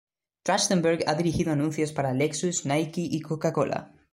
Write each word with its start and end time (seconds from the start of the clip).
Trachtenberg 0.41 1.03
ha 1.05 1.13
dirigido 1.13 1.51
anuncios 1.51 1.91
para 1.91 2.11
Lexus, 2.15 2.65
Nike, 2.65 3.01
y 3.03 3.21
Coca 3.21 3.53
Cola. 3.53 3.93